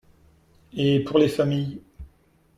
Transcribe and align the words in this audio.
Et 0.73 1.01
pour 1.03 1.19
les 1.19 1.27
familles 1.29 1.79